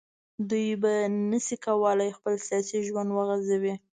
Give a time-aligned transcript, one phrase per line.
[0.49, 0.93] دوی به
[1.29, 3.75] نه شي کولای خپل سیاسي ژوند وغځوي